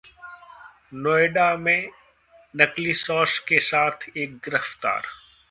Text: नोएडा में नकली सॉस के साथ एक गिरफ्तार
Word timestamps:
नोएडा 0.93 1.45
में 1.57 1.89
नकली 2.53 2.93
सॉस 2.93 3.37
के 3.39 3.59
साथ 3.59 4.09
एक 4.17 4.35
गिरफ्तार 4.45 5.01